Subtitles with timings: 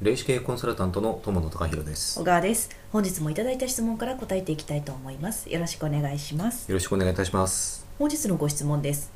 [0.00, 2.20] 霊視系コンサルタントの友野隆弘です。
[2.20, 2.70] 小川です。
[2.92, 5.50] 本日もいただいた質問から答えていきたいと思います。
[5.50, 6.70] よろしくお願いします。
[6.70, 7.84] よろしくお願いいたします。
[7.98, 9.10] 本日のご質問です。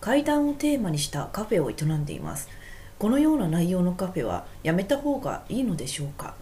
[0.00, 2.48] 階段をテーマにしたカフェを営んでいます。
[2.98, 6.34] このような内容のカフェはやめた方がいいのでしょうか？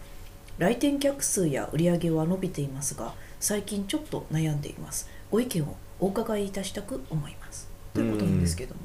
[0.59, 5.09] 来店客数や売り上げは伸びていますが最近ちょっと悩んでいます。
[5.29, 7.67] ご意見をお伺いいたしたく思います。
[7.93, 8.79] ということなんですけども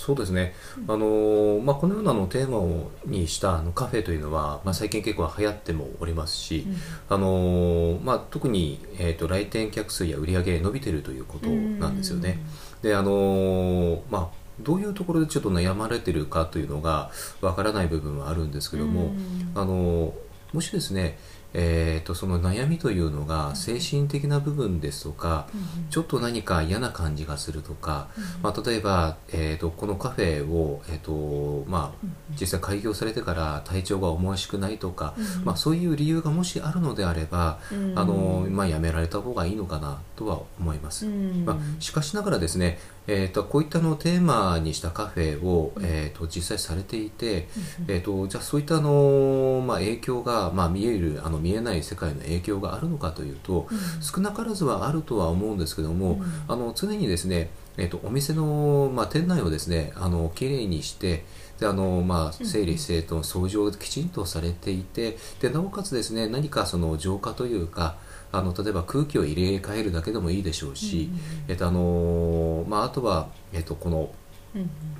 [0.00, 0.54] そうですね、
[0.88, 6.76] あのまあ、このようなのテーマをにしたあのカフェというのは、まあ、最近結構流行ってもおりますし、うん、
[7.14, 12.38] あのまあ、特に、えーと、来店客数や売り上げ伸びているということなんですよね。
[12.80, 17.10] であのまあどういうところでちょっと悩まれてるかというのが
[17.42, 19.12] わからない部分はあるんですけども、
[19.54, 20.14] あの
[20.54, 21.18] もしですね
[21.52, 32.06] えーと、その悩みというのが精神的な部分ですとか、うん、ちょっと何か嫌な感じがするとか、うん、まあ、例えば、えーと、このカフェを、えーとまあ、
[32.38, 37.58] 実際開業されてから体調が思わしくないとか、うん、まあ、そういう理由がもしあるのであれば、
[37.94, 47.48] あのまあ、やめられた方がいいのかなとは思います、まあ、しかしながらですね、えー、とこういったのをテーマにしたカフェを、えー、と実際されていて、
[47.88, 61.24] えー、とじゃあそういったあの、まあ、影響が、まあ、見えるあの見えない世界の影響があるのかというと、うん、少なからずはあるとは思うんですけども、うん、あの常にですねえーと、お店の、まあ、店内をですねあのきれいにして
[61.58, 67.96] であの、まあ、整理整頓掃除をきちんとされていてでなおかつですね何かその浄化というか
[68.32, 71.10] あの例えば空気を入れ替えるだけでもいいでしょうし、
[71.48, 74.10] えっとあのまあ、あとは、えっと、この、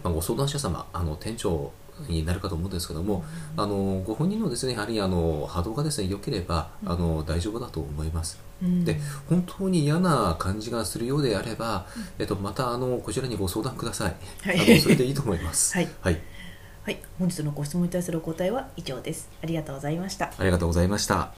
[0.02, 1.70] まあ、ご相談者様あの店長
[2.08, 3.24] になるかと思うんですけども、
[3.56, 8.38] あのご本人のですねやはりあの波動がですね良ければあの大丈夫だと思います。
[8.84, 8.98] で
[9.28, 11.86] 本当に嫌な感じがするようであれば、
[12.18, 14.16] えっと、またあのこちらにご相談ください。
[14.42, 15.74] はい、あのそれでいいと思います。
[15.78, 16.20] はい、はい、
[16.84, 19.30] はい、本日のご質問に対するお答えは以上です。
[19.42, 20.32] ありがとうございました。
[20.36, 21.28] ありがとうございました。